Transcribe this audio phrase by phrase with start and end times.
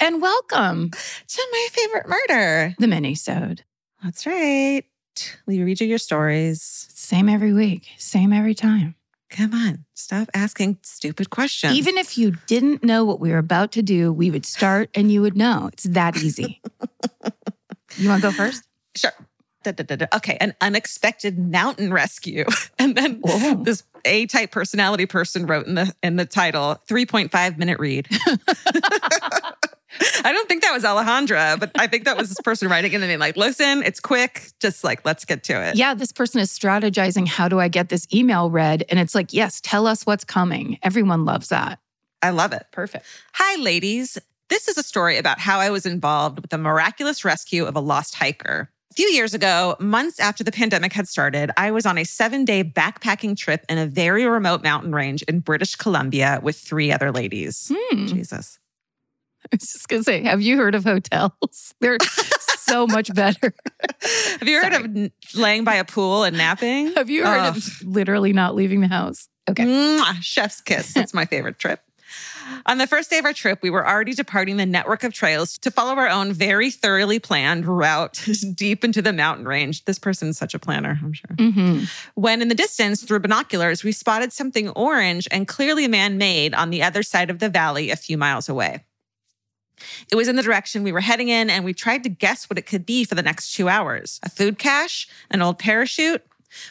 [0.00, 2.74] And welcome to my favorite murder.
[2.78, 3.64] the mini-sode.
[4.02, 4.84] That's right.
[5.46, 6.62] We read you your stories.
[6.62, 8.94] Same every week, same every time.
[9.30, 11.74] Come on, stop asking stupid questions.
[11.74, 15.10] Even if you didn't know what we were about to do, we would start and
[15.12, 15.68] you would know.
[15.72, 16.62] It's that easy.
[17.96, 18.64] you want to go first?
[18.96, 19.12] sure.
[19.64, 20.06] Da, da, da, da.
[20.14, 22.44] Okay, an unexpected mountain rescue,
[22.78, 23.62] and then Whoa.
[23.64, 28.08] this A-type personality person wrote in the in the title, 3.5 minute read.
[30.24, 33.02] I don't think that was Alejandra, but I think that was this person writing in
[33.02, 35.76] and being like, listen, it's quick, just like let's get to it.
[35.76, 38.84] Yeah, this person is strategizing how do I get this email read?
[38.88, 40.78] And it's like, yes, tell us what's coming.
[40.82, 41.78] Everyone loves that.
[42.22, 42.66] I love it.
[42.72, 43.06] Perfect.
[43.34, 44.18] Hi, ladies.
[44.48, 47.80] This is a story about how I was involved with the miraculous rescue of a
[47.80, 48.70] lost hiker.
[48.90, 52.44] A few years ago, months after the pandemic had started, I was on a seven
[52.44, 57.12] day backpacking trip in a very remote mountain range in British Columbia with three other
[57.12, 57.70] ladies.
[57.72, 58.06] Hmm.
[58.06, 58.58] Jesus.
[59.52, 61.74] I was just going to say, have you heard of hotels?
[61.80, 61.98] They're
[62.58, 63.54] so much better.
[64.40, 66.92] Have you heard of laying by a pool and napping?
[66.92, 67.56] Have you heard Ugh.
[67.56, 69.28] of literally not leaving the house?
[69.48, 69.64] Okay.
[69.64, 70.92] Mwah, chef's kiss.
[70.92, 71.80] That's my favorite trip.
[72.66, 75.58] On the first day of our trip, we were already departing the network of trails
[75.58, 79.84] to follow our own very thoroughly planned route deep into the mountain range.
[79.84, 81.36] This person's such a planner, I'm sure.
[81.38, 81.84] hmm
[82.14, 86.70] When in the distance, through binoculars, we spotted something orange and clearly man made on
[86.70, 88.84] the other side of the valley a few miles away.
[90.10, 92.58] It was in the direction we were heading in, and we tried to guess what
[92.58, 96.24] it could be for the next two hours a food cache, an old parachute.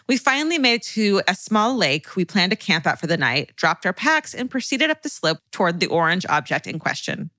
[0.08, 3.18] We finally made it to a small lake we planned to camp out for the
[3.18, 7.30] night, dropped our packs, and proceeded up the slope toward the orange object in question.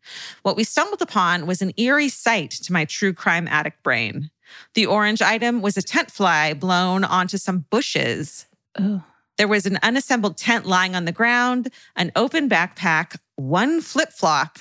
[0.42, 4.30] What we stumbled upon was an eerie sight to my true crime addict brain.
[4.74, 8.46] The orange item was a tent fly blown onto some bushes.
[8.78, 9.02] Oh.
[9.36, 14.58] There was an unassembled tent lying on the ground, an open backpack, one flip flop,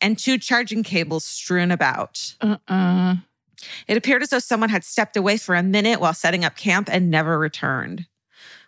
[0.00, 2.34] and two charging cables strewn about.
[2.40, 3.16] Uh-uh.
[3.86, 6.88] It appeared as though someone had stepped away for a minute while setting up camp
[6.90, 8.06] and never returned.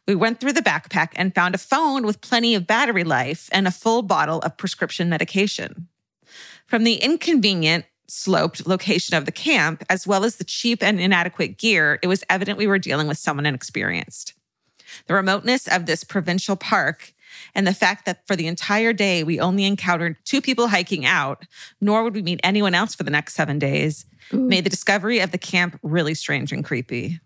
[0.07, 3.69] We went through the backpack and found a phone with plenty of battery life and
[3.69, 5.89] a full bottle of prescription medication.
[6.67, 11.59] From the inconvenient, sloped location of the camp, as well as the cheap and inadequate
[11.59, 14.35] gear, it was evident we were dealing with someone inexperienced.
[15.07, 17.15] The remoteness of this provincial park
[17.55, 21.45] and the fact that for the entire day we only encountered two people hiking out,
[21.81, 24.41] nor would we meet anyone else for the next seven days, Ooh.
[24.41, 27.21] made the discovery of the camp really strange and creepy.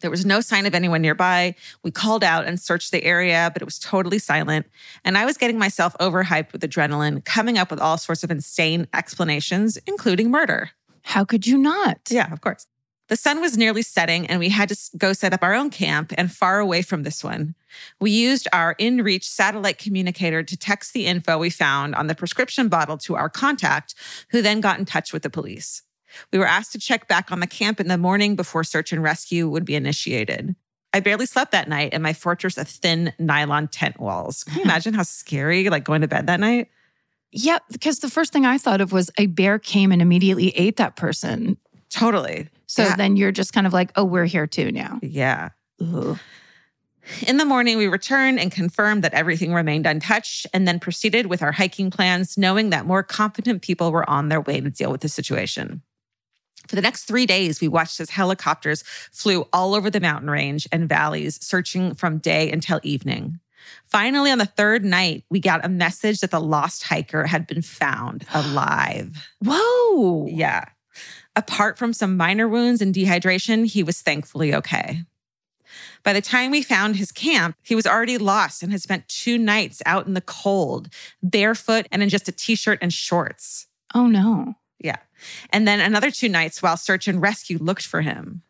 [0.00, 1.54] There was no sign of anyone nearby.
[1.82, 4.66] We called out and searched the area, but it was totally silent.
[5.04, 8.86] And I was getting myself overhyped with adrenaline, coming up with all sorts of insane
[8.94, 10.70] explanations, including murder.
[11.02, 11.98] How could you not?
[12.10, 12.66] Yeah, of course.
[13.08, 16.12] The sun was nearly setting, and we had to go set up our own camp
[16.16, 17.54] and far away from this one.
[18.00, 22.14] We used our in reach satellite communicator to text the info we found on the
[22.14, 23.94] prescription bottle to our contact,
[24.30, 25.82] who then got in touch with the police.
[26.32, 29.02] We were asked to check back on the camp in the morning before search and
[29.02, 30.54] rescue would be initiated.
[30.92, 34.44] I barely slept that night in my fortress of thin nylon tent walls.
[34.44, 36.68] Can you imagine how scary, like going to bed that night?
[37.30, 40.76] Yeah, because the first thing I thought of was a bear came and immediately ate
[40.76, 41.58] that person.
[41.90, 42.48] Totally.
[42.68, 42.94] So Yeah.
[42.96, 45.00] then you're just kind of like, oh, we're here too now.
[45.02, 45.48] Yeah.
[45.82, 46.18] Ooh.
[47.26, 51.42] In the morning, we returned and confirmed that everything remained untouched, and then proceeded with
[51.42, 55.00] our hiking plans, knowing that more competent people were on their way to deal with
[55.00, 55.80] the situation.
[56.66, 60.68] For the next three days, we watched as helicopters flew all over the mountain range
[60.70, 63.40] and valleys, searching from day until evening.
[63.86, 67.62] Finally, on the third night, we got a message that the lost hiker had been
[67.62, 69.26] found alive.
[69.42, 70.26] Whoa.
[70.28, 70.66] Yeah.
[71.38, 75.04] Apart from some minor wounds and dehydration, he was thankfully okay.
[76.02, 79.38] By the time we found his camp, he was already lost and had spent two
[79.38, 80.88] nights out in the cold,
[81.22, 83.68] barefoot and in just a t shirt and shorts.
[83.94, 84.54] Oh, no.
[84.80, 84.96] Yeah.
[85.50, 88.42] And then another two nights while search and rescue looked for him.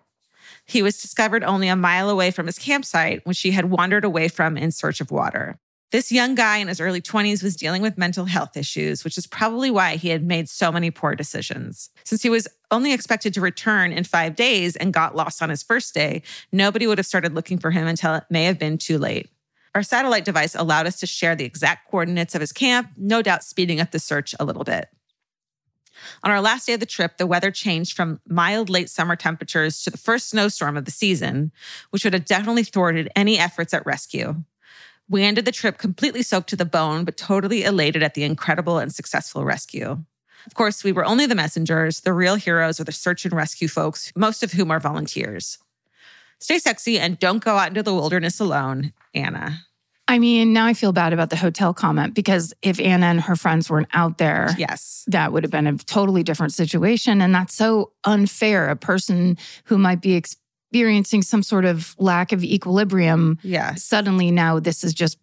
[0.64, 4.28] He was discovered only a mile away from his campsite, which he had wandered away
[4.28, 5.58] from in search of water.
[5.90, 9.26] This young guy in his early 20s was dealing with mental health issues, which is
[9.26, 11.88] probably why he had made so many poor decisions.
[12.04, 15.62] Since he was only expected to return in five days and got lost on his
[15.62, 18.98] first day, nobody would have started looking for him until it may have been too
[18.98, 19.30] late.
[19.74, 23.42] Our satellite device allowed us to share the exact coordinates of his camp, no doubt
[23.42, 24.90] speeding up the search a little bit.
[26.22, 29.82] On our last day of the trip, the weather changed from mild late summer temperatures
[29.82, 31.50] to the first snowstorm of the season,
[31.90, 34.44] which would have definitely thwarted any efforts at rescue.
[35.10, 38.78] We ended the trip completely soaked to the bone, but totally elated at the incredible
[38.78, 40.04] and successful rescue.
[40.46, 42.00] Of course, we were only the messengers.
[42.00, 45.58] The real heroes are the search and rescue folks, most of whom are volunteers.
[46.40, 49.60] Stay sexy and don't go out into the wilderness alone, Anna.
[50.06, 53.36] I mean, now I feel bad about the hotel comment because if Anna and her
[53.36, 55.04] friends weren't out there, Yes.
[55.08, 57.20] that would have been a totally different situation.
[57.20, 58.68] And that's so unfair.
[58.70, 60.14] A person who might be
[60.70, 63.74] experiencing some sort of lack of equilibrium, yeah.
[63.74, 65.18] suddenly now this is just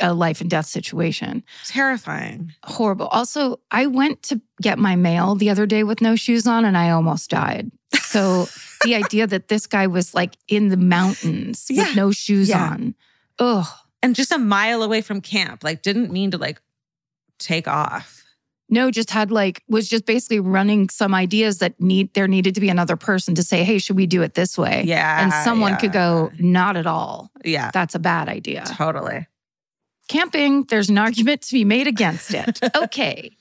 [0.00, 1.42] a life and death situation.
[1.66, 2.52] Terrifying.
[2.64, 3.06] Horrible.
[3.08, 6.76] Also, I went to get my mail the other day with no shoes on and
[6.76, 7.70] I almost died.
[8.02, 8.46] So
[8.84, 11.84] the idea that this guy was like in the mountains Yeah.
[11.84, 12.70] with no shoes Yeah.
[12.70, 12.94] on.
[13.38, 13.66] Ugh.
[14.02, 16.60] And just a mile away from camp, like didn't mean to like
[17.38, 18.15] take off.
[18.68, 22.60] No, just had like was just basically running some ideas that need there needed to
[22.60, 25.22] be another person to say, "Hey, should we do it this way?" Yeah.
[25.22, 27.30] and someone could go, "Not at all.
[27.44, 27.70] Yeah.
[27.72, 29.26] That's a bad idea." Totally.
[30.08, 32.60] Camping, there's an argument to be made against it.
[32.76, 33.36] okay.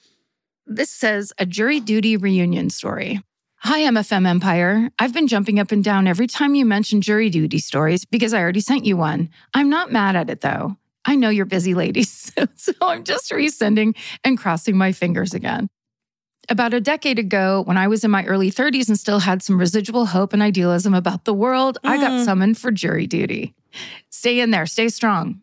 [0.65, 3.21] This says a jury duty reunion story.
[3.59, 4.89] Hi, MFM Empire.
[4.99, 8.39] I've been jumping up and down every time you mention jury duty stories because I
[8.39, 9.29] already sent you one.
[9.55, 10.77] I'm not mad at it though.
[11.05, 12.31] I know you're busy, ladies.
[12.55, 15.69] so I'm just resending and crossing my fingers again.
[16.47, 19.57] About a decade ago, when I was in my early 30s and still had some
[19.59, 22.25] residual hope and idealism about the world, I got Mm.
[22.25, 23.55] summoned for jury duty.
[24.09, 25.41] Stay in there, stay strong.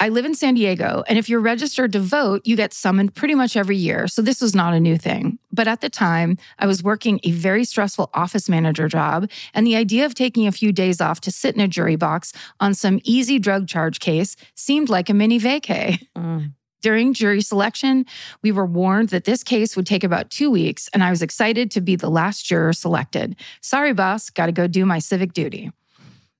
[0.00, 3.34] I live in San Diego, and if you're registered to vote, you get summoned pretty
[3.34, 4.06] much every year.
[4.06, 5.38] So this was not a new thing.
[5.50, 9.74] But at the time, I was working a very stressful office manager job, and the
[9.74, 13.00] idea of taking a few days off to sit in a jury box on some
[13.02, 15.98] easy drug charge case seemed like a mini vacay.
[16.16, 16.52] Mm.
[16.80, 18.06] During jury selection,
[18.40, 21.72] we were warned that this case would take about two weeks, and I was excited
[21.72, 23.34] to be the last juror selected.
[23.62, 25.72] Sorry, boss, gotta go do my civic duty.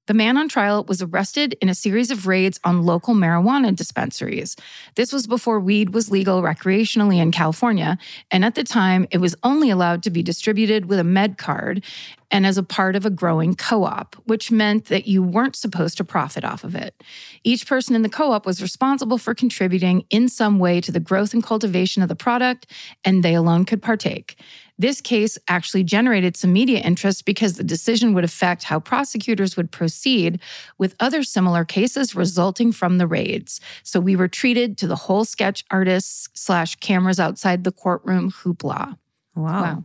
[0.08, 4.56] The man on trial was arrested in a series of raids on local marijuana dispensaries.
[4.94, 7.99] This was before weed was legal recreationally in California,
[8.31, 11.84] and at the time, it was only allowed to be distributed with a med card
[12.30, 15.96] and as a part of a growing co op, which meant that you weren't supposed
[15.96, 17.02] to profit off of it.
[17.44, 21.00] Each person in the co op was responsible for contributing in some way to the
[21.00, 22.66] growth and cultivation of the product,
[23.04, 24.40] and they alone could partake.
[24.80, 29.72] This case actually generated some media interest because the decision would affect how prosecutors would
[29.72, 30.40] proceed
[30.78, 33.60] with other similar cases resulting from the raids.
[33.82, 38.96] So we were treated to the whole sketch artists slash cameras outside the courtroom hoopla.
[39.34, 39.62] Wow.
[39.62, 39.84] Wow.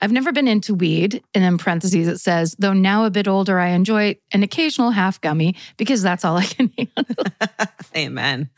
[0.00, 1.22] I've never been into weed.
[1.34, 5.20] And in parentheses, it says, though now a bit older, I enjoy an occasional half
[5.20, 7.24] gummy because that's all I can handle.
[7.96, 8.50] Amen.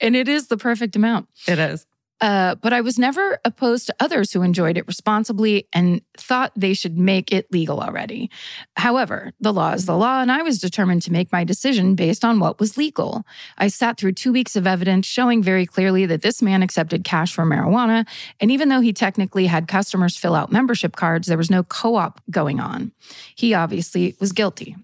[0.00, 1.28] and it is the perfect amount.
[1.46, 1.86] It is.
[2.20, 6.74] Uh, but I was never opposed to others who enjoyed it responsibly and thought they
[6.74, 8.30] should make it legal already.
[8.76, 12.24] However, the law is the law, and I was determined to make my decision based
[12.24, 13.24] on what was legal.
[13.56, 17.32] I sat through two weeks of evidence showing very clearly that this man accepted cash
[17.32, 18.06] for marijuana,
[18.40, 21.94] and even though he technically had customers fill out membership cards, there was no co
[21.94, 22.92] op going on.
[23.36, 24.76] He obviously was guilty.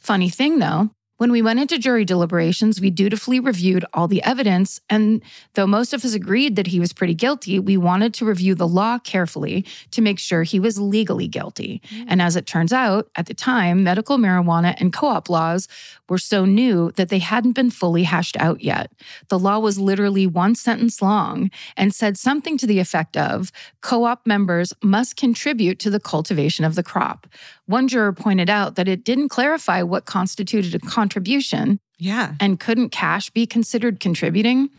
[0.00, 4.80] Funny thing though, when we went into jury deliberations, we dutifully reviewed all the evidence.
[4.90, 5.22] And
[5.54, 8.68] though most of us agreed that he was pretty guilty, we wanted to review the
[8.68, 11.80] law carefully to make sure he was legally guilty.
[11.90, 12.04] Mm.
[12.08, 15.68] And as it turns out, at the time, medical marijuana and co op laws
[16.08, 18.92] were so new that they hadn't been fully hashed out yet.
[19.28, 24.04] The law was literally one sentence long and said something to the effect of co
[24.04, 27.26] op members must contribute to the cultivation of the crop.
[27.66, 32.34] One juror pointed out that it didn't clarify what constituted a contribution Yeah.
[32.40, 34.70] and couldn't cash be considered contributing.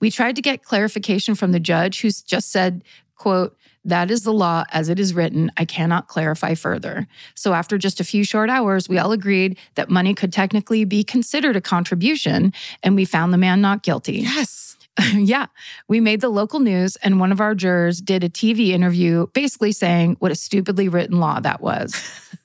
[0.00, 2.84] We tried to get clarification from the judge who just said,
[3.16, 5.50] quote, that is the law as it is written.
[5.56, 7.06] I cannot clarify further.
[7.36, 11.04] So after just a few short hours, we all agreed that money could technically be
[11.04, 12.52] considered a contribution
[12.82, 14.18] and we found the man not guilty.
[14.18, 14.65] Yes.
[15.14, 15.46] yeah,
[15.88, 19.72] we made the local news, and one of our jurors did a TV interview basically
[19.72, 21.94] saying what a stupidly written law that was.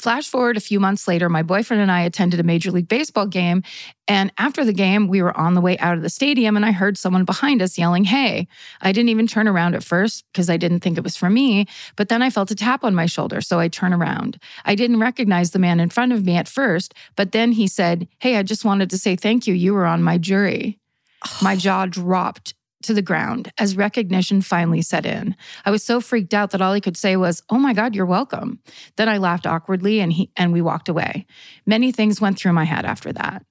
[0.00, 3.26] Flash forward a few months later, my boyfriend and I attended a Major League Baseball
[3.26, 3.62] game.
[4.08, 6.72] And after the game, we were on the way out of the stadium and I
[6.72, 8.48] heard someone behind us yelling, Hey.
[8.80, 11.66] I didn't even turn around at first because I didn't think it was for me.
[11.96, 13.42] But then I felt a tap on my shoulder.
[13.42, 14.38] So I turn around.
[14.64, 16.94] I didn't recognize the man in front of me at first.
[17.14, 19.52] But then he said, Hey, I just wanted to say thank you.
[19.52, 20.79] You were on my jury.
[21.42, 25.36] My jaw dropped to the ground as recognition finally set in.
[25.64, 28.06] I was so freaked out that all he could say was, "Oh my god, you're
[28.06, 28.60] welcome."
[28.96, 31.26] Then I laughed awkwardly and he and we walked away.
[31.66, 33.44] Many things went through my head after that.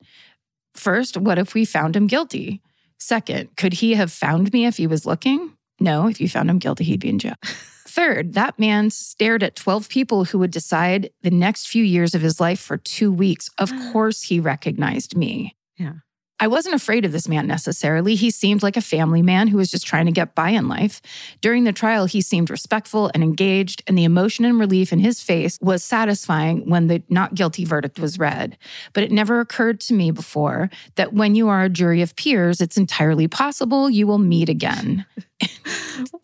[0.75, 2.61] First, what if we found him guilty?
[2.99, 5.53] Second, could he have found me if he was looking?
[5.79, 7.35] No, if you found him guilty, he'd be in jail.
[7.87, 12.21] Third, that man stared at 12 people who would decide the next few years of
[12.21, 13.49] his life for 2 weeks.
[13.57, 15.55] Of course he recognized me.
[15.77, 15.93] Yeah.
[16.39, 18.15] I wasn't afraid of this man necessarily.
[18.15, 21.01] He seemed like a family man who was just trying to get by in life.
[21.41, 25.21] During the trial, he seemed respectful and engaged, and the emotion and relief in his
[25.21, 28.57] face was satisfying when the not guilty verdict was read.
[28.93, 32.61] But it never occurred to me before that when you are a jury of peers,
[32.61, 35.05] it's entirely possible you will meet again.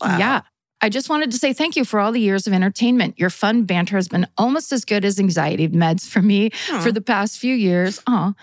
[0.02, 0.18] Wow.
[0.18, 0.42] Yeah.
[0.82, 3.18] I just wanted to say thank you for all the years of entertainment.
[3.18, 6.82] Your fun banter has been almost as good as anxiety meds for me Aw.
[6.82, 8.02] for the past few years.
[8.08, 8.34] Aw.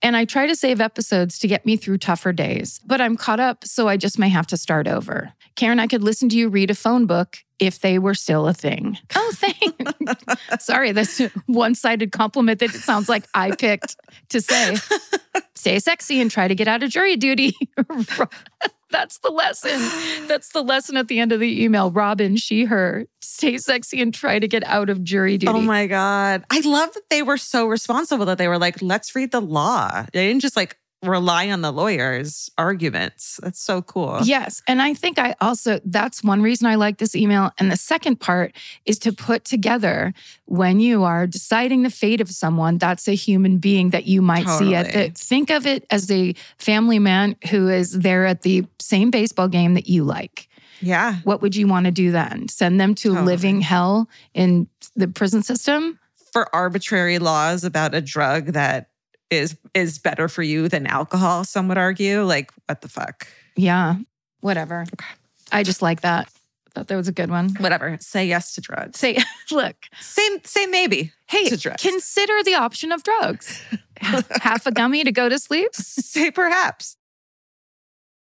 [0.00, 3.38] And I try to save episodes to get me through tougher days, but I'm caught
[3.38, 5.32] up, so I just may have to start over.
[5.54, 8.54] Karen, I could listen to you read a phone book if they were still a
[8.54, 8.98] thing.
[9.14, 10.64] Oh, thanks.
[10.64, 13.96] Sorry, that's a one sided compliment that it sounds like I picked
[14.30, 14.76] to say.
[15.54, 17.54] Stay sexy and try to get out of jury duty.
[18.92, 19.80] That's the lesson.
[20.28, 21.90] That's the lesson at the end of the email.
[21.90, 25.52] Robin, she, her, stay sexy and try to get out of jury oh duty.
[25.52, 26.44] Oh my God.
[26.50, 30.06] I love that they were so responsible that they were like, let's read the law.
[30.12, 33.40] They didn't just like rely on the lawyers' arguments.
[33.42, 34.20] That's so cool.
[34.22, 34.62] Yes.
[34.68, 37.50] And I think I also, that's one reason I like this email.
[37.58, 38.54] And the second part
[38.86, 40.14] is to put together
[40.46, 44.48] when you are deciding the fate of someone, that's a human being that you might
[44.48, 48.64] see at the, think of it as a family man who is there at the
[48.78, 50.48] same baseball game that you like.
[50.80, 51.16] Yeah.
[51.24, 52.48] What would you want to do then?
[52.48, 53.26] Send them to Totally.
[53.26, 55.98] living hell in the prison system?
[56.32, 58.88] For arbitrary laws about a drug that
[59.32, 62.22] is is better for you than alcohol, some would argue.
[62.22, 63.26] Like, what the fuck?
[63.56, 63.96] Yeah.
[64.40, 64.84] Whatever.
[65.50, 66.28] I just like that.
[66.74, 67.50] Thought that was a good one.
[67.58, 67.98] Whatever.
[68.00, 68.98] Say yes to drugs.
[68.98, 69.18] Say,
[69.50, 71.12] look, Say, say maybe.
[71.28, 71.82] hey, to drugs.
[71.82, 73.60] consider the option of drugs.
[74.40, 75.74] Half a gummy to go to sleep.
[75.74, 76.96] say perhaps.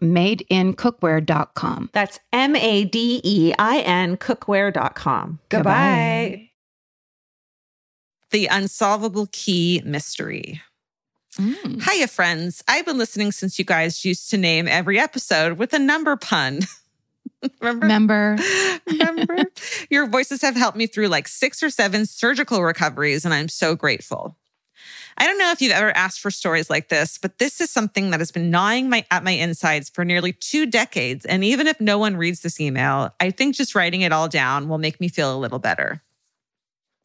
[0.00, 1.90] madeincookware.com.
[1.92, 5.40] That's M A D E I N cookware.com.
[5.48, 6.50] Goodbye.
[8.30, 10.60] The Unsolvable Key Mystery.
[11.38, 11.82] Mm.
[11.82, 12.62] Hiya, friends.
[12.68, 16.60] I've been listening since you guys used to name every episode with a number pun.
[17.60, 18.36] Remember?
[18.36, 18.38] Remember?
[18.86, 19.36] Remember?
[19.90, 23.74] Your voices have helped me through like six or seven surgical recoveries, and I'm so
[23.74, 24.36] grateful.
[25.18, 28.10] I don't know if you've ever asked for stories like this, but this is something
[28.10, 31.26] that has been gnawing my, at my insides for nearly two decades.
[31.26, 34.68] And even if no one reads this email, I think just writing it all down
[34.68, 36.02] will make me feel a little better.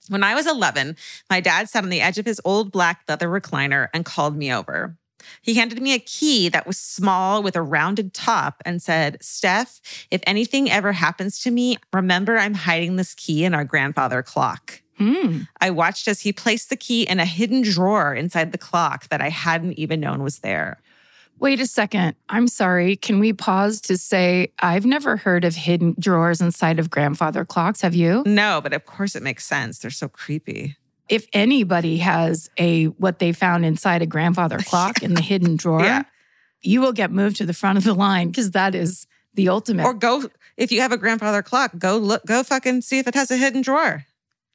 [0.08, 0.96] When I was 11,
[1.30, 4.54] my dad sat on the edge of his old black leather recliner and called me
[4.54, 4.98] over.
[5.42, 9.82] He handed me a key that was small with a rounded top and said, Steph,
[10.12, 14.82] if anything ever happens to me, remember I'm hiding this key in our grandfather clock.
[15.00, 15.48] Mm.
[15.62, 19.22] I watched as he placed the key in a hidden drawer inside the clock that
[19.22, 20.82] I hadn't even known was there.
[21.38, 22.16] Wait a second.
[22.30, 22.96] I'm sorry.
[22.96, 27.82] Can we pause to say I've never heard of hidden drawers inside of grandfather clocks?
[27.82, 28.24] Have you?
[28.26, 29.80] No, but of course it makes sense.
[29.80, 30.78] They're so creepy.
[31.10, 35.84] If anybody has a what they found inside a grandfather clock in the hidden drawer,
[35.84, 36.04] Yeah.
[36.62, 39.84] you will get moved to the front of the line because that is the ultimate.
[39.84, 43.14] Or go if you have a grandfather clock, go look, go fucking see if it
[43.14, 44.06] has a hidden drawer.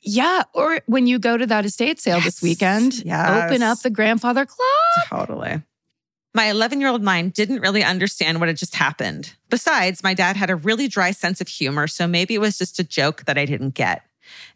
[0.03, 0.43] Yeah.
[0.55, 3.45] Or when you go to that estate sale this weekend, Yes.
[3.45, 5.27] open up the grandfather clock.
[5.27, 5.63] Totally.
[6.33, 9.35] My 11 year old mind didn't really understand what had just happened.
[9.49, 12.79] Besides, my dad had a really dry sense of humor, so maybe it was just
[12.79, 14.03] a joke that I didn't get.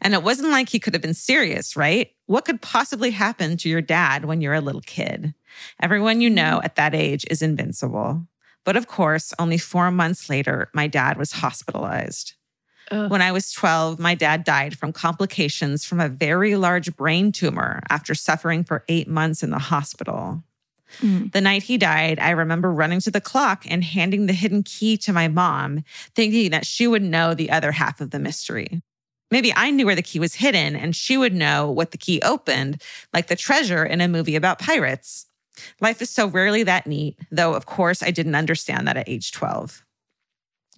[0.01, 2.11] And it wasn't like he could have been serious, right?
[2.27, 5.35] What could possibly happen to your dad when you're a little kid?
[5.81, 6.65] Everyone you know mm-hmm.
[6.65, 8.27] at that age is invincible.
[8.65, 12.35] But of course, only four months later, my dad was hospitalized.
[12.91, 13.11] Ugh.
[13.11, 17.83] When I was 12, my dad died from complications from a very large brain tumor
[17.89, 20.43] after suffering for eight months in the hospital.
[21.01, 21.33] Mm.
[21.33, 24.97] The night he died, I remember running to the clock and handing the hidden key
[24.99, 28.83] to my mom, thinking that she would know the other half of the mystery.
[29.31, 32.21] Maybe I knew where the key was hidden and she would know what the key
[32.23, 32.83] opened,
[33.13, 35.27] like the treasure in a movie about pirates.
[35.81, 39.33] Life is so rarely that neat, though, of course, I didn't understand that at age
[39.33, 39.85] 12.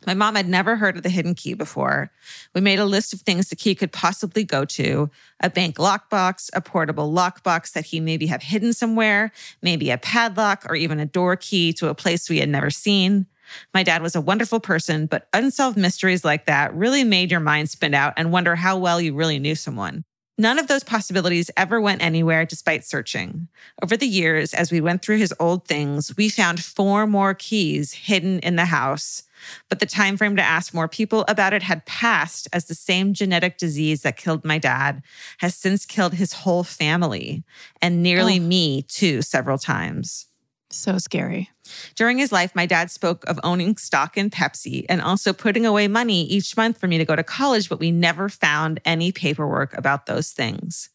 [0.04, 2.10] My mom had never heard of the hidden key before.
[2.54, 6.50] We made a list of things the key could possibly go to a bank lockbox,
[6.52, 9.32] a portable lockbox that he maybe have hidden somewhere,
[9.62, 13.26] maybe a padlock, or even a door key to a place we had never seen.
[13.72, 17.70] My dad was a wonderful person, but unsolved mysteries like that really made your mind
[17.70, 20.04] spin out and wonder how well you really knew someone.
[20.38, 23.48] None of those possibilities ever went anywhere despite searching.
[23.82, 27.92] Over the years, as we went through his old things, we found four more keys
[27.92, 29.22] hidden in the house.
[29.70, 33.14] But the time frame to ask more people about it had passed as the same
[33.14, 35.02] genetic disease that killed my dad
[35.38, 37.42] has since killed his whole family
[37.80, 38.42] and nearly Oh.
[38.42, 40.26] me too several times.
[40.68, 41.48] So scary.
[41.94, 45.88] During his life, my dad spoke of owning stock in Pepsi and also putting away
[45.88, 49.76] money each month for me to go to college, but we never found any paperwork
[49.76, 50.90] about those things.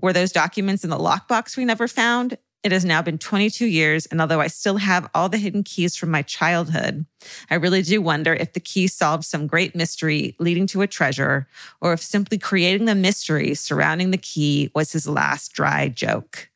[0.00, 2.38] Were those documents in the lockbox we never found?
[2.64, 5.94] It has now been 22 years, and although I still have all the hidden keys
[5.94, 7.06] from my childhood,
[7.50, 11.46] I really do wonder if the key solved some great mystery leading to a treasure,
[11.80, 16.50] or if simply creating the mystery surrounding the key was his last dry joke.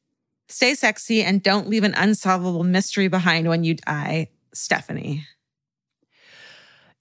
[0.49, 5.27] Stay sexy and don't leave an unsolvable mystery behind when you die, Stephanie.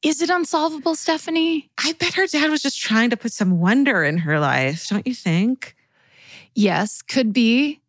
[0.01, 1.69] Is it unsolvable, Stephanie?
[1.77, 5.05] I bet her dad was just trying to put some wonder in her life, don't
[5.05, 5.75] you think?
[6.55, 7.80] Yes, could be.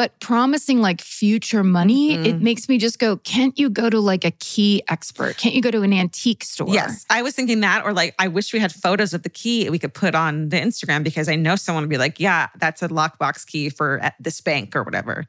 [0.00, 2.24] But promising like future money, Mhm.
[2.24, 5.36] it makes me just go, can't you go to like a key expert?
[5.36, 6.72] Can't you go to an antique store?
[6.72, 9.68] Yes, I was thinking that, or like, I wish we had photos of the key
[9.68, 12.80] we could put on the Instagram because I know someone would be like, yeah, that's
[12.82, 15.26] a lockbox key for at this bank or whatever,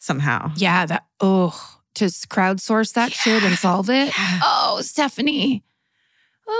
[0.00, 0.52] somehow.
[0.54, 1.58] Yeah, that, oh,
[1.94, 4.08] to crowdsource that shit and solve it.
[4.18, 4.40] Yeah.
[4.44, 5.64] Oh, Stephanie.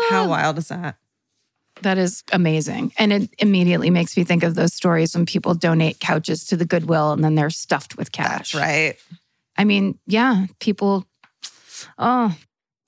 [0.09, 0.97] How Oh, wild is that?
[1.83, 2.93] That is amazing.
[2.99, 6.67] And it immediately makes me think of those stories when people donate couches to the
[6.67, 8.53] Goodwill and then they're stuffed with cash.
[8.53, 8.97] That's right.
[9.57, 11.07] I mean, yeah, people.
[11.99, 12.37] Oh,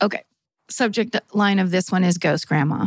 [0.00, 0.24] okay.
[0.70, 2.86] Subject line of this one is Ghost Grandma.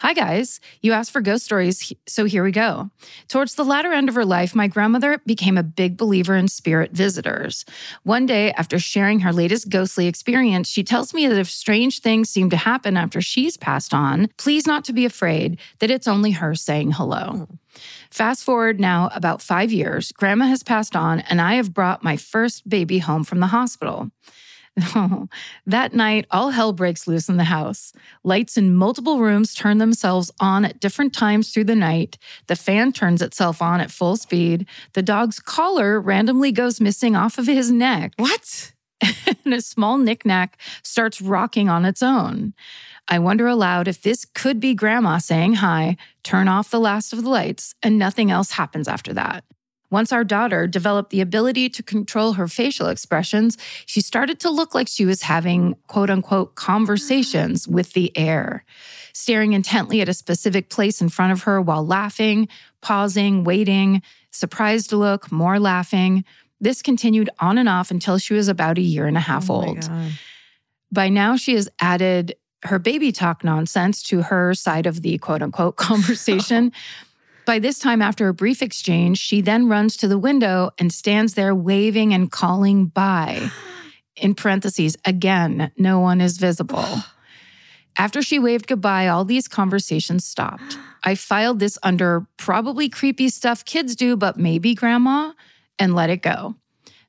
[0.00, 0.60] Hi, guys.
[0.82, 2.90] You asked for ghost stories, so here we go.
[3.28, 6.92] Towards the latter end of her life, my grandmother became a big believer in spirit
[6.92, 7.64] visitors.
[8.02, 12.28] One day, after sharing her latest ghostly experience, she tells me that if strange things
[12.28, 16.32] seem to happen after she's passed on, please not to be afraid that it's only
[16.32, 17.48] her saying hello.
[18.10, 22.16] Fast forward now about five years, grandma has passed on, and I have brought my
[22.16, 24.10] first baby home from the hospital.
[25.66, 27.92] that night, all hell breaks loose in the house.
[28.24, 32.18] Lights in multiple rooms turn themselves on at different times through the night.
[32.48, 34.66] The fan turns itself on at full speed.
[34.94, 38.12] The dog's collar randomly goes missing off of his neck.
[38.16, 38.72] What?
[39.44, 42.54] and a small knickknack starts rocking on its own.
[43.06, 47.22] I wonder aloud if this could be grandma saying hi, turn off the last of
[47.22, 49.44] the lights, and nothing else happens after that.
[49.94, 54.74] Once our daughter developed the ability to control her facial expressions, she started to look
[54.74, 57.70] like she was having quote unquote conversations mm.
[57.70, 58.64] with the air,
[59.12, 62.48] staring intently at a specific place in front of her while laughing,
[62.80, 64.02] pausing, waiting,
[64.32, 66.24] surprised look, more laughing.
[66.60, 69.62] This continued on and off until she was about a year and a half Oh
[69.62, 69.82] old.
[69.82, 70.10] God.
[70.90, 75.40] By now, she has added her baby talk nonsense to her side of the quote
[75.40, 76.72] unquote conversation.
[77.46, 81.34] By this time, after a brief exchange, she then runs to the window and stands
[81.34, 83.50] there waving and calling by.
[84.16, 86.86] In parentheses, again, no one is visible.
[87.96, 90.78] After she waved goodbye, all these conversations stopped.
[91.04, 95.32] I filed this under probably creepy stuff kids do, but maybe grandma,
[95.78, 96.56] and let it go.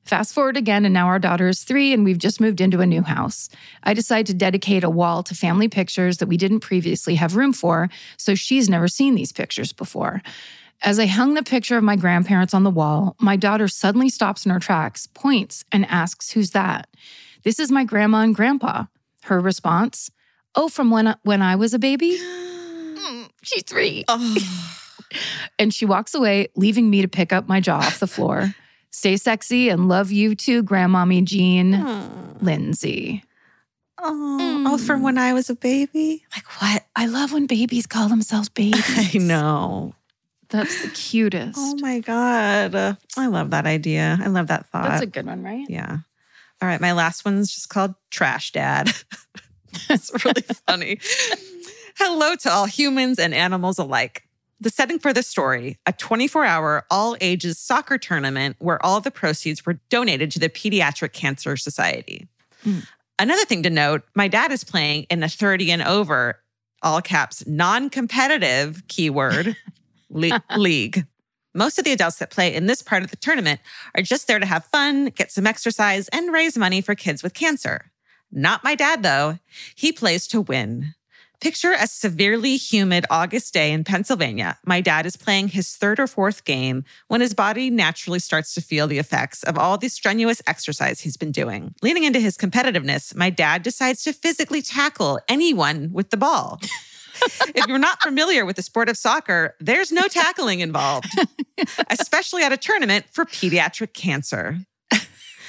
[0.06, 2.86] Fast forward again, and now our daughter is three, and we've just moved into a
[2.86, 3.48] new house.
[3.82, 7.52] I decide to dedicate a wall to family pictures that we didn't previously have room
[7.52, 10.22] for, so she's never seen these pictures before.
[10.82, 14.46] As I hung the picture of my grandparents on the wall, my daughter suddenly stops
[14.46, 16.88] in her tracks, points, and asks, Who's that?
[17.42, 18.84] This is my grandma and grandpa.
[19.24, 20.08] Her response,
[20.54, 22.18] Oh, from when, when I was a baby?
[22.96, 24.04] Mm, she's three.
[24.08, 24.36] Oh.
[25.58, 28.54] And she walks away, leaving me to pick up my jaw off the floor.
[28.96, 31.84] Stay sexy and love you too, Grandmommy Jean.
[32.40, 33.22] Lindsay.
[33.98, 36.24] Oh, oh, from when I was a baby?
[36.34, 36.82] Like what?
[36.96, 38.82] I love when babies call themselves babies.
[39.14, 39.94] I know.
[40.48, 41.58] That's the cutest.
[41.58, 42.74] Oh my God.
[42.74, 44.18] Uh, I love that idea.
[44.18, 44.84] I love that thought.
[44.84, 45.66] That's a good one, right?
[45.68, 45.98] yeah.
[46.62, 46.80] All right.
[46.80, 48.94] My last one's just called Trash Dad.
[49.90, 51.00] it's really funny.
[51.98, 54.25] Hello to all humans and animals alike.
[54.60, 59.10] The setting for this story a 24 hour, all ages soccer tournament where all the
[59.10, 62.26] proceeds were donated to the Pediatric Cancer Society.
[62.64, 62.86] Mm.
[63.18, 66.40] Another thing to note my dad is playing in a 30 and over,
[66.82, 69.56] all caps, non competitive keyword
[70.10, 71.06] le- league.
[71.54, 73.60] Most of the adults that play in this part of the tournament
[73.94, 77.32] are just there to have fun, get some exercise, and raise money for kids with
[77.32, 77.90] cancer.
[78.30, 79.38] Not my dad, though.
[79.74, 80.94] He plays to win.
[81.40, 84.58] Picture a severely humid August day in Pennsylvania.
[84.64, 88.62] My dad is playing his third or fourth game when his body naturally starts to
[88.62, 91.74] feel the effects of all the strenuous exercise he's been doing.
[91.82, 96.58] Leaning into his competitiveness, my dad decides to physically tackle anyone with the ball.
[97.54, 101.08] if you're not familiar with the sport of soccer, there's no tackling involved,
[101.90, 104.58] especially at a tournament for pediatric cancer.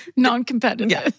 [0.16, 0.92] Non competitive.
[0.92, 1.10] Yeah.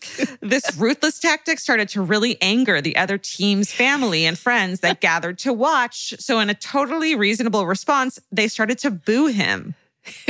[0.40, 5.38] This ruthless tactic started to really anger the other team's family and friends that gathered
[5.40, 6.14] to watch.
[6.18, 9.74] So, in a totally reasonable response, they started to boo him.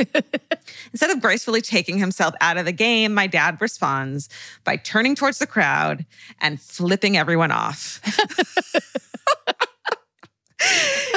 [0.92, 4.28] Instead of gracefully taking himself out of the game, my dad responds
[4.64, 6.04] by turning towards the crowd
[6.40, 8.00] and flipping everyone off.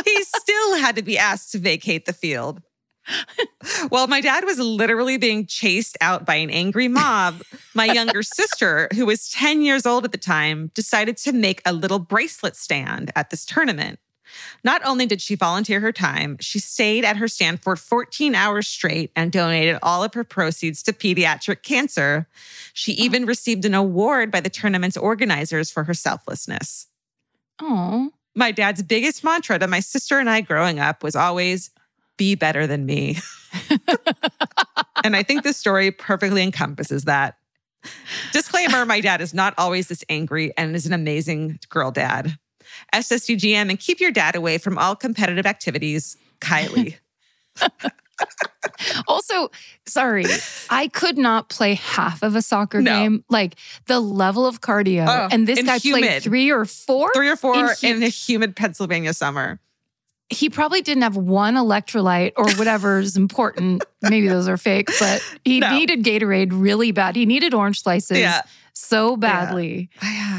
[0.06, 2.62] he still had to be asked to vacate the field.
[3.89, 7.41] While my dad was literally being chased out by an angry mob,
[7.74, 11.74] my younger sister, who was 10 years old at the time, decided to make a
[11.74, 14.00] little bracelet stand at this tournament.
[14.63, 18.67] Not only did she volunteer her time, she stayed at her stand for 14 hours
[18.67, 22.28] straight and donated all of her proceeds to pediatric cancer.
[22.74, 26.88] She even received an award by the tournament's organizers for her selflessness.
[27.62, 28.12] Oh.
[28.34, 31.71] My dad's biggest mantra to my sister and I growing up was always
[32.17, 33.17] be better than me.
[35.04, 37.36] and I think this story perfectly encompasses that.
[38.32, 42.38] Disclaimer my dad is not always this angry and is an amazing girl dad.
[42.93, 46.17] SSUGM and keep your dad away from all competitive activities.
[46.39, 46.95] Kylie.
[49.08, 49.50] Also,
[49.88, 50.26] sorry,
[50.69, 52.91] I could not play half of a soccer No.
[53.00, 53.24] game.
[53.30, 53.56] Like
[53.88, 55.06] the level of cardio.
[55.08, 56.04] Oh, and this guy humid.
[56.04, 57.12] played three or four.
[57.13, 59.60] Three or four In in, a humid Pennsylvania summer.
[60.32, 63.84] He probably didn't have one electrolyte or whatever is important.
[64.02, 65.70] Maybe those are fake, but he No.
[65.78, 67.15] needed Gatorade really bad.
[67.15, 68.41] He needed orange slices Yeah.
[68.74, 69.89] so badly.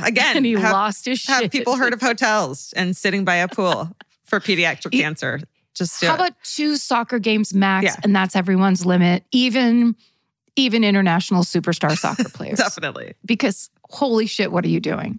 [0.02, 1.42] Again, and he have, lost his shit.
[1.42, 5.40] have people heard of hotels and sitting by a pool for pediatric cancer.
[5.74, 6.16] Just do How it.
[6.16, 7.96] about two soccer games max, Yeah.
[8.02, 9.94] and that's everyone's limit, even
[10.56, 12.58] even international superstar soccer players.
[12.58, 13.14] definitely.
[13.24, 15.18] Because holy shit, what are you doing?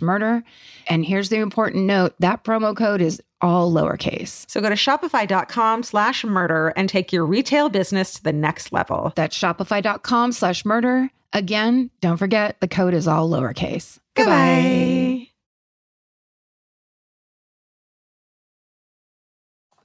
[0.00, 0.42] murder.
[0.88, 4.48] And here's the important note that promo code is all lowercase.
[4.48, 9.12] So go to shopify.com slash murder and take your retail business to the next level.
[9.16, 11.10] That's shopify.com slash murder.
[11.32, 13.98] Again, don't forget the code is all lowercase.
[14.14, 15.28] Goodbye.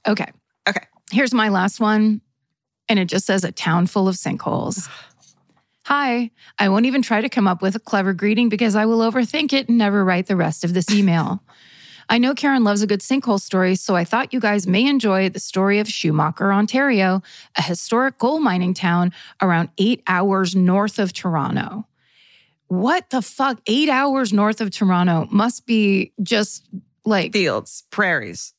[0.06, 0.32] Okay.
[0.68, 0.86] Okay.
[1.10, 2.20] Here's my last one.
[2.88, 4.88] And it just says a town full of sinkholes.
[5.88, 8.98] Hi, I won't even try to come up with a clever greeting because I will
[8.98, 11.42] overthink it and never write the rest of this email.
[12.10, 15.30] I know Karen loves a good sinkhole story, so I thought you guys may enjoy
[15.30, 17.22] the story of Schumacher, Ontario,
[17.56, 21.86] a historic coal mining town around eight hours north of Toronto.
[22.66, 23.58] What the fuck?
[23.66, 26.68] Eight hours north of Toronto must be just
[27.06, 28.52] like Fields, prairies.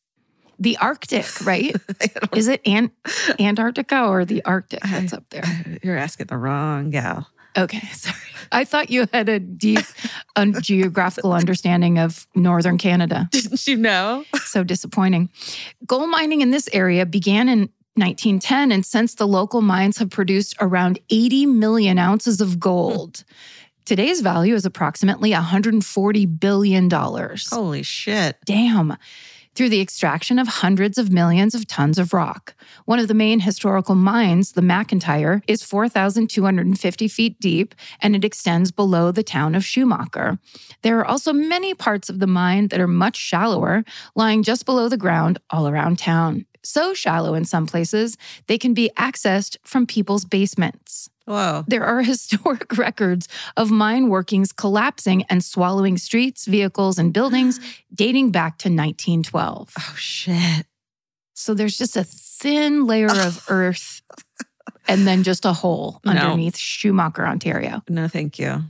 [0.60, 1.76] The Arctic, right?
[2.36, 2.92] Is it Ant-
[3.40, 5.80] Antarctica or the Arctic that's up there?
[5.82, 7.28] You're asking the wrong gal.
[7.58, 8.16] Okay, sorry.
[8.52, 9.86] I thought you had a deep
[10.36, 13.30] un- geographical understanding of northern Canada.
[13.32, 14.26] Didn't you know?
[14.44, 15.30] So disappointing.
[15.86, 20.56] Gold mining in this area began in 1910, and since the local mines have produced
[20.62, 23.24] around 80 million ounces of gold.
[23.86, 26.90] Today's value is approximately $140 billion.
[26.92, 28.38] Holy shit.
[28.46, 28.96] Damn.
[29.56, 32.56] Through the extraction of hundreds of millions of tons of rock.
[32.86, 38.72] One of the main historical mines, the McIntyre, is 4,250 feet deep and it extends
[38.72, 40.40] below the town of Schumacher.
[40.82, 43.84] There are also many parts of the mine that are much shallower,
[44.16, 46.46] lying just below the ground all around town.
[46.64, 51.10] So shallow in some places, they can be accessed from people's basements.
[51.30, 51.64] Whoa.
[51.68, 57.60] There are historic records of mine workings collapsing and swallowing streets, vehicles, and buildings
[57.94, 59.70] dating back to 1912.
[59.78, 60.66] Oh shit.
[61.36, 64.02] So there's just a thin layer of earth
[64.88, 66.12] and then just a hole No.
[66.14, 67.84] underneath Schumacher, Ontario.
[67.88, 68.64] No, thank you.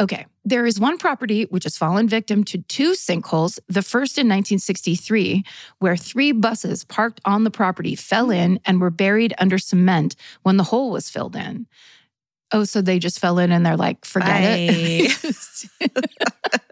[0.00, 0.26] Okay.
[0.44, 3.58] There is one property which has fallen victim to two sinkholes.
[3.68, 5.44] The first in 1963,
[5.80, 10.56] where three buses parked on the property fell in and were buried under cement when
[10.56, 11.66] the hole was filled in.
[12.52, 15.12] Oh, so they just fell in and they're like, forget it.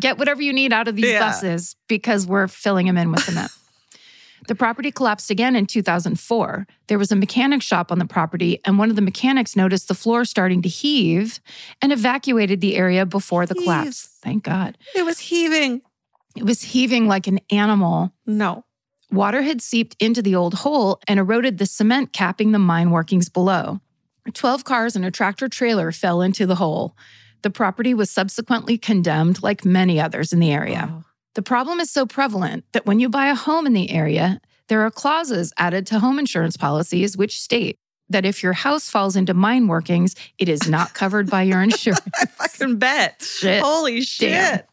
[0.00, 1.20] Get whatever you need out of these Yeah.
[1.20, 3.52] buses because we're filling them in with cement.
[4.48, 6.66] The property collapsed again in 2004.
[6.88, 9.94] There was a mechanic shop on the property, and one of the mechanics noticed the
[9.94, 11.40] floor starting to heave
[11.80, 14.08] and evacuated the area before the collapse.
[14.20, 14.76] Thank God.
[14.94, 15.82] It was heaving.
[16.36, 18.12] It was heaving like an animal.
[18.26, 18.64] No.
[19.10, 23.28] Water had seeped into the old hole and eroded the cement capping the mine workings
[23.28, 23.80] below.
[24.32, 26.96] 12 cars and a tractor trailer fell into the hole.
[27.42, 30.88] The property was subsequently condemned, like many others in the area.
[30.90, 31.04] Wow.
[31.34, 34.82] The problem is so prevalent that when you buy a home in the area, there
[34.82, 37.78] are clauses added to home insurance policies which state
[38.10, 42.00] that if your house falls into mine workings, it is not covered by your insurance.
[42.20, 43.22] I fucking bet.
[43.22, 43.62] Shit.
[43.62, 44.66] Holy shit.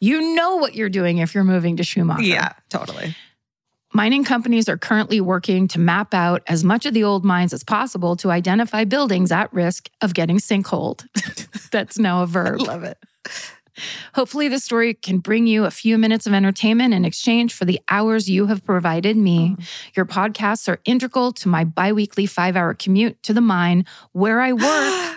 [0.00, 2.22] you know what you're doing if you're moving to Schumacher.
[2.22, 3.14] Yeah, totally.
[3.94, 7.62] Mining companies are currently working to map out as much of the old mines as
[7.62, 11.06] possible to identify buildings at risk of getting sinkholed.
[11.70, 12.62] That's now a verb.
[12.62, 12.96] love it.
[14.14, 17.80] Hopefully, this story can bring you a few minutes of entertainment in exchange for the
[17.88, 19.56] hours you have provided me.
[19.96, 24.52] Your podcasts are integral to my biweekly five hour commute to the mine where I
[24.52, 25.16] work.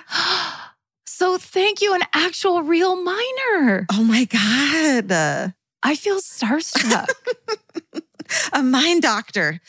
[1.06, 3.86] so, thank you, an actual real miner.
[3.91, 5.12] Oh my God.
[5.12, 5.50] Uh,
[5.84, 7.08] I feel starstruck.
[8.54, 9.60] a mind doctor.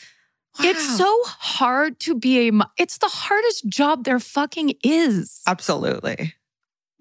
[0.59, 5.43] It's so hard to be a, it's the hardest job there fucking is.
[5.45, 6.33] Absolutely.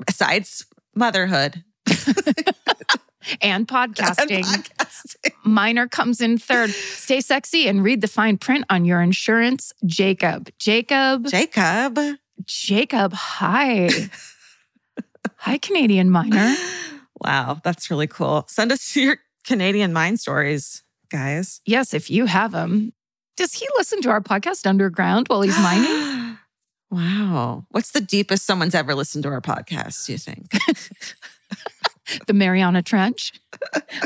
[0.05, 1.65] Besides motherhood
[3.41, 4.45] and podcasting.
[4.45, 5.33] and podcasting.
[5.45, 6.71] Miner comes in third.
[6.71, 9.73] Stay sexy and read the fine print on your insurance.
[9.85, 10.51] Jacob.
[10.59, 11.27] Jacob.
[11.27, 11.99] Jacob.
[12.45, 13.13] Jacob.
[13.13, 13.91] Hi.
[15.37, 16.55] hi, Canadian miner.
[17.21, 18.45] Wow, that's really cool.
[18.49, 21.61] Send us your Canadian mine stories, guys.
[21.65, 22.93] Yes, if you have them.
[23.37, 26.39] Does he listen to our podcast underground while he's mining?
[26.91, 27.67] wow.
[27.71, 30.53] What's the deepest someone's ever listened to our podcast, do you think?
[32.27, 33.33] the Mariana Trench.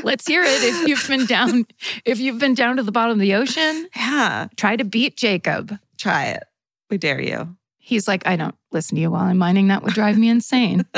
[0.02, 1.66] Let's hear it if you've been down
[2.04, 3.88] if you've been down to the bottom of the ocean.
[3.96, 5.78] yeah, Try to beat Jacob.
[5.98, 6.44] try it.
[6.90, 7.56] We dare you.
[7.78, 9.68] He's like, I don't listen to you while I'm mining.
[9.68, 10.84] That would drive me insane.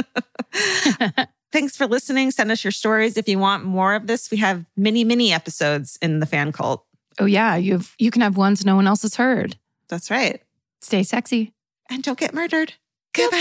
[1.52, 2.30] Thanks for listening.
[2.30, 4.30] Send us your stories if you want more of this.
[4.30, 6.84] We have many, many episodes in the fan cult.
[7.20, 9.56] oh yeah, you've you can have ones no one else has heard.
[9.88, 10.42] That's right.
[10.80, 11.52] Stay sexy.
[11.90, 12.74] And don't get murdered.
[13.14, 13.38] Goodbye.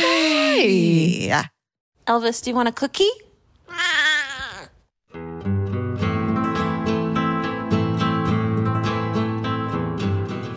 [1.30, 1.50] Goodbye.
[2.08, 3.10] Elvis, do you want a cookie?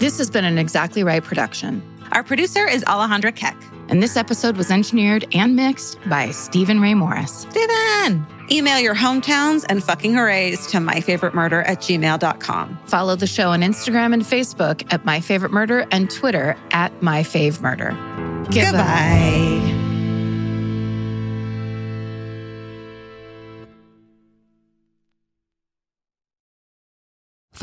[0.04, 1.82] This has been an Exactly Right production.
[2.12, 3.56] Our producer is Alejandra Keck.
[3.88, 7.46] And this episode was engineered and mixed by Steven Ray Morris.
[7.48, 8.26] Steven!
[8.52, 12.78] Email your hometowns and fucking hoorays to myfavoritemurder at gmail.com.
[12.84, 17.22] Follow the show on Instagram and Facebook at My Favorite Murder and Twitter at My
[17.22, 17.92] Fave Murder.
[18.52, 19.83] Goodbye.